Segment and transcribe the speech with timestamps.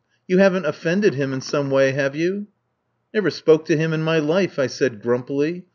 [0.27, 2.47] You haven't offended him in some way, have you?"
[3.13, 5.65] "Never spoke to him in my life," I said grumpily.